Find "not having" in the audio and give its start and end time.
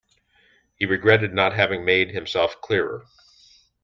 1.31-1.85